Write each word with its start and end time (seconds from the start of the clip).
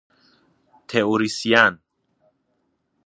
تئوریسین 0.87 1.73